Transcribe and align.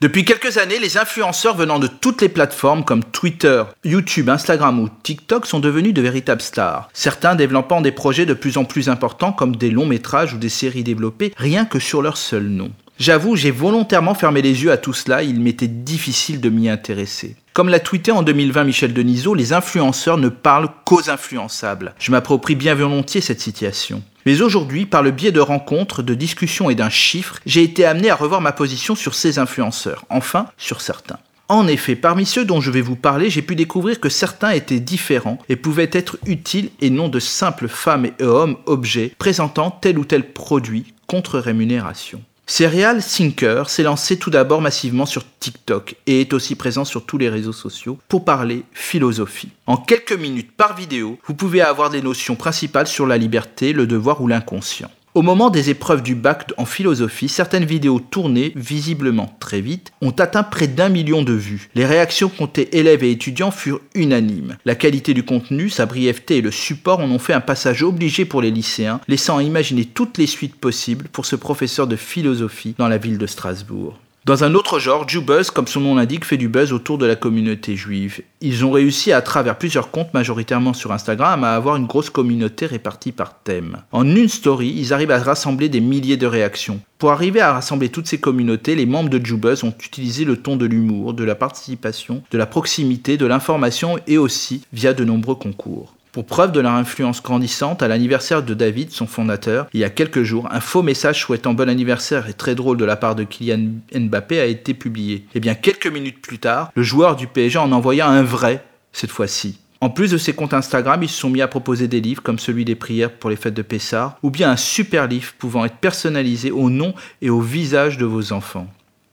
Depuis 0.00 0.24
quelques 0.24 0.58
années, 0.58 0.78
les 0.78 0.96
influenceurs 0.96 1.56
venant 1.56 1.80
de 1.80 1.88
toutes 1.88 2.22
les 2.22 2.28
plateformes 2.28 2.84
comme 2.84 3.02
Twitter, 3.02 3.64
YouTube, 3.84 4.28
Instagram 4.28 4.78
ou 4.78 4.88
TikTok 5.02 5.44
sont 5.44 5.58
devenus 5.58 5.92
de 5.92 6.00
véritables 6.00 6.40
stars. 6.40 6.88
Certains 6.92 7.34
développant 7.34 7.80
des 7.80 7.90
projets 7.90 8.24
de 8.24 8.34
plus 8.34 8.58
en 8.58 8.64
plus 8.64 8.88
importants 8.88 9.32
comme 9.32 9.56
des 9.56 9.72
longs 9.72 9.86
métrages 9.86 10.34
ou 10.34 10.38
des 10.38 10.50
séries 10.50 10.84
développées 10.84 11.32
rien 11.36 11.64
que 11.64 11.80
sur 11.80 12.00
leur 12.00 12.16
seul 12.16 12.44
nom. 12.44 12.70
J'avoue, 13.00 13.34
j'ai 13.34 13.50
volontairement 13.50 14.14
fermé 14.14 14.40
les 14.40 14.62
yeux 14.62 14.70
à 14.70 14.76
tout 14.76 14.92
cela, 14.92 15.24
il 15.24 15.40
m'était 15.40 15.66
difficile 15.66 16.40
de 16.40 16.48
m'y 16.48 16.68
intéresser. 16.68 17.34
Comme 17.52 17.68
l'a 17.68 17.80
tweeté 17.80 18.12
en 18.12 18.22
2020 18.22 18.62
Michel 18.62 18.92
Denisot, 18.92 19.34
les 19.34 19.52
influenceurs 19.52 20.16
ne 20.16 20.28
parlent 20.28 20.70
qu'aux 20.84 21.10
influençables. 21.10 21.94
Je 21.98 22.12
m'approprie 22.12 22.54
bien 22.54 22.76
volontiers 22.76 23.20
cette 23.20 23.40
situation. 23.40 24.04
Mais 24.28 24.42
aujourd'hui, 24.42 24.84
par 24.84 25.02
le 25.02 25.10
biais 25.10 25.32
de 25.32 25.40
rencontres, 25.40 26.02
de 26.02 26.12
discussions 26.12 26.68
et 26.68 26.74
d'un 26.74 26.90
chiffre, 26.90 27.40
j'ai 27.46 27.62
été 27.62 27.86
amené 27.86 28.10
à 28.10 28.14
revoir 28.14 28.42
ma 28.42 28.52
position 28.52 28.94
sur 28.94 29.14
ces 29.14 29.38
influenceurs, 29.38 30.04
enfin 30.10 30.48
sur 30.58 30.82
certains. 30.82 31.18
En 31.48 31.66
effet, 31.66 31.96
parmi 31.96 32.26
ceux 32.26 32.44
dont 32.44 32.60
je 32.60 32.70
vais 32.70 32.82
vous 32.82 32.94
parler, 32.94 33.30
j'ai 33.30 33.40
pu 33.40 33.56
découvrir 33.56 34.00
que 34.00 34.10
certains 34.10 34.50
étaient 34.50 34.80
différents 34.80 35.38
et 35.48 35.56
pouvaient 35.56 35.88
être 35.94 36.18
utiles 36.26 36.68
et 36.82 36.90
non 36.90 37.08
de 37.08 37.20
simples 37.20 37.68
femmes 37.68 38.04
et 38.04 38.22
hommes 38.22 38.58
objets 38.66 39.14
présentant 39.18 39.70
tel 39.70 39.98
ou 39.98 40.04
tel 40.04 40.30
produit 40.30 40.92
contre 41.06 41.38
rémunération. 41.38 42.20
Serial 42.50 43.04
Thinker 43.04 43.68
s'est 43.68 43.82
lancé 43.82 44.18
tout 44.18 44.30
d'abord 44.30 44.62
massivement 44.62 45.04
sur 45.04 45.22
TikTok 45.38 45.96
et 46.06 46.22
est 46.22 46.32
aussi 46.32 46.54
présent 46.54 46.86
sur 46.86 47.04
tous 47.04 47.18
les 47.18 47.28
réseaux 47.28 47.52
sociaux 47.52 47.98
pour 48.08 48.24
parler 48.24 48.64
philosophie. 48.72 49.50
En 49.66 49.76
quelques 49.76 50.18
minutes 50.18 50.52
par 50.56 50.74
vidéo, 50.74 51.18
vous 51.26 51.34
pouvez 51.34 51.60
avoir 51.60 51.90
des 51.90 52.00
notions 52.00 52.36
principales 52.36 52.86
sur 52.86 53.06
la 53.06 53.18
liberté, 53.18 53.74
le 53.74 53.86
devoir 53.86 54.22
ou 54.22 54.28
l'inconscient. 54.28 54.90
Au 55.14 55.22
moment 55.22 55.50
des 55.50 55.70
épreuves 55.70 56.02
du 56.02 56.14
bac 56.14 56.52
en 56.58 56.64
philosophie, 56.64 57.28
certaines 57.28 57.64
vidéos 57.64 57.98
tournées, 57.98 58.52
visiblement 58.54 59.34
très 59.40 59.60
vite, 59.60 59.92
ont 60.00 60.10
atteint 60.10 60.42
près 60.42 60.68
d'un 60.68 60.90
million 60.90 61.22
de 61.22 61.32
vues. 61.32 61.70
Les 61.74 61.86
réactions 61.86 62.28
comptées 62.28 62.78
élèves 62.78 63.02
et 63.02 63.10
étudiants 63.10 63.50
furent 63.50 63.80
unanimes. 63.94 64.58
La 64.64 64.74
qualité 64.74 65.14
du 65.14 65.24
contenu, 65.24 65.70
sa 65.70 65.86
brièveté 65.86 66.36
et 66.36 66.42
le 66.42 66.50
support 66.50 67.00
en 67.00 67.10
ont 67.10 67.18
fait 67.18 67.32
un 67.32 67.40
passage 67.40 67.82
obligé 67.82 68.26
pour 68.26 68.42
les 68.42 68.50
lycéens, 68.50 69.00
laissant 69.08 69.40
imaginer 69.40 69.86
toutes 69.86 70.18
les 70.18 70.26
suites 70.26 70.56
possibles 70.56 71.08
pour 71.10 71.26
ce 71.26 71.36
professeur 71.36 71.86
de 71.86 71.96
philosophie 71.96 72.74
dans 72.78 72.88
la 72.88 72.98
ville 72.98 73.18
de 73.18 73.26
Strasbourg. 73.26 73.98
Dans 74.28 74.44
un 74.44 74.54
autre 74.54 74.78
genre, 74.78 75.08
Jubuzz, 75.08 75.50
comme 75.50 75.66
son 75.66 75.80
nom 75.80 75.94
l'indique, 75.94 76.26
fait 76.26 76.36
du 76.36 76.48
buzz 76.48 76.74
autour 76.74 76.98
de 76.98 77.06
la 77.06 77.16
communauté 77.16 77.76
juive. 77.76 78.20
Ils 78.42 78.62
ont 78.62 78.70
réussi 78.70 79.10
à 79.10 79.22
travers 79.22 79.56
plusieurs 79.56 79.90
comptes, 79.90 80.12
majoritairement 80.12 80.74
sur 80.74 80.92
Instagram, 80.92 81.44
à 81.44 81.54
avoir 81.54 81.76
une 81.76 81.86
grosse 81.86 82.10
communauté 82.10 82.66
répartie 82.66 83.12
par 83.12 83.40
thème. 83.40 83.78
En 83.90 84.04
une 84.04 84.28
story, 84.28 84.74
ils 84.76 84.92
arrivent 84.92 85.12
à 85.12 85.18
rassembler 85.18 85.70
des 85.70 85.80
milliers 85.80 86.18
de 86.18 86.26
réactions. 86.26 86.78
Pour 86.98 87.10
arriver 87.10 87.40
à 87.40 87.54
rassembler 87.54 87.88
toutes 87.88 88.06
ces 88.06 88.20
communautés, 88.20 88.74
les 88.74 88.84
membres 88.84 89.08
de 89.08 89.24
Jubuzz 89.24 89.64
ont 89.64 89.72
utilisé 89.82 90.26
le 90.26 90.36
ton 90.36 90.56
de 90.56 90.66
l'humour, 90.66 91.14
de 91.14 91.24
la 91.24 91.34
participation, 91.34 92.22
de 92.30 92.36
la 92.36 92.44
proximité, 92.44 93.16
de 93.16 93.24
l'information 93.24 93.98
et 94.06 94.18
aussi 94.18 94.60
via 94.74 94.92
de 94.92 95.04
nombreux 95.04 95.36
concours. 95.36 95.94
Pour 96.18 96.26
preuve 96.26 96.50
de 96.50 96.58
leur 96.58 96.72
influence 96.72 97.22
grandissante, 97.22 97.80
à 97.80 97.86
l'anniversaire 97.86 98.42
de 98.42 98.52
David, 98.52 98.90
son 98.90 99.06
fondateur, 99.06 99.68
il 99.72 99.78
y 99.78 99.84
a 99.84 99.88
quelques 99.88 100.24
jours, 100.24 100.48
un 100.50 100.58
faux 100.58 100.82
message 100.82 101.20
souhaitant 101.20 101.54
bon 101.54 101.68
anniversaire 101.68 102.28
et 102.28 102.32
très 102.32 102.56
drôle 102.56 102.76
de 102.76 102.84
la 102.84 102.96
part 102.96 103.14
de 103.14 103.22
Kylian 103.22 103.74
Mbappé 103.94 104.40
a 104.40 104.46
été 104.46 104.74
publié. 104.74 105.14
Et 105.14 105.24
eh 105.36 105.38
bien 105.38 105.54
quelques 105.54 105.86
minutes 105.86 106.20
plus 106.20 106.40
tard, 106.40 106.72
le 106.74 106.82
joueur 106.82 107.14
du 107.14 107.28
PSG 107.28 107.60
en 107.60 107.70
envoya 107.70 108.08
un 108.08 108.24
vrai, 108.24 108.64
cette 108.92 109.12
fois-ci. 109.12 109.60
En 109.80 109.90
plus 109.90 110.10
de 110.10 110.18
ses 110.18 110.32
comptes 110.32 110.54
Instagram, 110.54 111.00
ils 111.04 111.08
se 111.08 111.20
sont 111.20 111.30
mis 111.30 111.40
à 111.40 111.46
proposer 111.46 111.86
des 111.86 112.00
livres 112.00 112.24
comme 112.24 112.40
celui 112.40 112.64
des 112.64 112.74
prières 112.74 113.12
pour 113.12 113.30
les 113.30 113.36
fêtes 113.36 113.54
de 113.54 113.62
Pessard, 113.62 114.18
ou 114.24 114.30
bien 114.30 114.50
un 114.50 114.56
super 114.56 115.06
livre 115.06 115.34
pouvant 115.38 115.66
être 115.66 115.76
personnalisé 115.76 116.50
au 116.50 116.68
nom 116.68 116.94
et 117.22 117.30
au 117.30 117.40
visage 117.40 117.96
de 117.96 118.06
vos 118.06 118.32
enfants. 118.32 118.66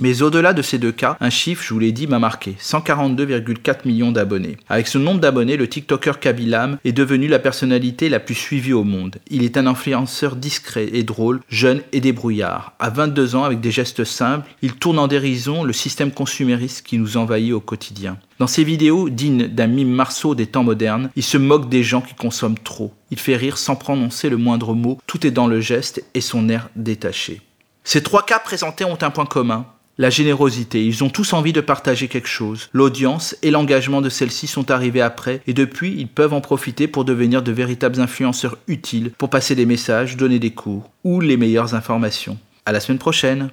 Mais 0.00 0.22
au-delà 0.22 0.54
de 0.54 0.62
ces 0.62 0.78
deux 0.78 0.92
cas, 0.92 1.18
un 1.20 1.28
chiffre, 1.28 1.62
je 1.62 1.74
vous 1.74 1.78
l'ai 1.78 1.92
dit, 1.92 2.06
m'a 2.06 2.18
marqué. 2.18 2.56
142,4 2.58 3.86
millions 3.86 4.12
d'abonnés. 4.12 4.56
Avec 4.70 4.88
ce 4.88 4.96
nombre 4.96 5.20
d'abonnés, 5.20 5.58
le 5.58 5.68
TikToker 5.68 6.20
Kabilam 6.20 6.78
est 6.86 6.92
devenu 6.92 7.28
la 7.28 7.38
personnalité 7.38 8.08
la 8.08 8.18
plus 8.18 8.34
suivie 8.34 8.72
au 8.72 8.82
monde. 8.82 9.16
Il 9.28 9.44
est 9.44 9.58
un 9.58 9.66
influenceur 9.66 10.36
discret 10.36 10.88
et 10.94 11.02
drôle, 11.02 11.40
jeune 11.50 11.82
et 11.92 12.00
débrouillard. 12.00 12.72
À 12.78 12.88
22 12.88 13.36
ans, 13.36 13.44
avec 13.44 13.60
des 13.60 13.70
gestes 13.70 14.04
simples, 14.04 14.48
il 14.62 14.72
tourne 14.72 14.98
en 14.98 15.06
dérision 15.06 15.64
le 15.64 15.74
système 15.74 16.12
consumériste 16.12 16.86
qui 16.86 16.96
nous 16.96 17.18
envahit 17.18 17.52
au 17.52 17.60
quotidien. 17.60 18.16
Dans 18.38 18.46
ses 18.46 18.64
vidéos, 18.64 19.10
dignes 19.10 19.48
d'un 19.48 19.66
mime 19.66 19.90
marceau 19.90 20.34
des 20.34 20.46
temps 20.46 20.64
modernes, 20.64 21.10
il 21.14 21.22
se 21.22 21.36
moque 21.36 21.68
des 21.68 21.82
gens 21.82 22.00
qui 22.00 22.14
consomment 22.14 22.56
trop. 22.56 22.94
Il 23.10 23.18
fait 23.18 23.36
rire 23.36 23.58
sans 23.58 23.76
prononcer 23.76 24.30
le 24.30 24.38
moindre 24.38 24.74
mot, 24.74 24.98
tout 25.06 25.26
est 25.26 25.30
dans 25.30 25.46
le 25.46 25.60
geste 25.60 26.02
et 26.14 26.22
son 26.22 26.48
air 26.48 26.70
détaché. 26.74 27.42
Ces 27.84 28.02
trois 28.02 28.24
cas 28.24 28.38
présentés 28.38 28.84
ont 28.84 28.98
un 29.02 29.10
point 29.10 29.26
commun, 29.26 29.66
la 30.00 30.08
générosité. 30.08 30.86
Ils 30.86 31.04
ont 31.04 31.10
tous 31.10 31.34
envie 31.34 31.52
de 31.52 31.60
partager 31.60 32.08
quelque 32.08 32.26
chose. 32.26 32.70
L'audience 32.72 33.36
et 33.42 33.50
l'engagement 33.50 34.00
de 34.00 34.08
celle-ci 34.08 34.46
sont 34.46 34.70
arrivés 34.70 35.02
après 35.02 35.42
et 35.46 35.52
depuis, 35.52 35.94
ils 35.98 36.08
peuvent 36.08 36.32
en 36.32 36.40
profiter 36.40 36.88
pour 36.88 37.04
devenir 37.04 37.42
de 37.42 37.52
véritables 37.52 38.00
influenceurs 38.00 38.56
utiles 38.66 39.10
pour 39.18 39.28
passer 39.28 39.54
des 39.54 39.66
messages, 39.66 40.16
donner 40.16 40.38
des 40.38 40.52
cours 40.52 40.90
ou 41.04 41.20
les 41.20 41.36
meilleures 41.36 41.74
informations. 41.74 42.38
À 42.64 42.72
la 42.72 42.80
semaine 42.80 42.98
prochaine! 42.98 43.48